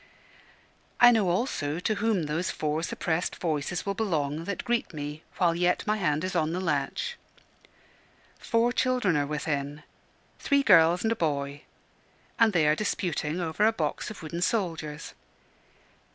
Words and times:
I 0.99 1.11
know 1.11 1.29
also 1.29 1.79
to 1.79 1.93
whom 2.01 2.23
those 2.23 2.49
four 2.49 2.81
suppressed 2.81 3.35
voices 3.35 3.85
will 3.85 3.93
belong 3.93 4.45
that 4.45 4.63
greet 4.65 4.95
me 4.95 5.21
while 5.37 5.53
yet 5.53 5.85
my 5.85 5.97
hand 5.97 6.23
is 6.23 6.35
on 6.35 6.53
the 6.53 6.59
latch. 6.59 7.17
Four 8.39 8.73
children 8.73 9.15
are 9.15 9.27
within 9.27 9.83
three 10.39 10.63
girls 10.63 11.03
and 11.03 11.11
a 11.11 11.15
boy 11.15 11.65
and 12.39 12.51
they 12.51 12.67
are 12.67 12.73
disputing 12.75 13.39
over 13.39 13.63
a 13.67 13.71
box 13.71 14.09
of 14.09 14.23
wooden 14.23 14.41
soldiers. 14.41 15.13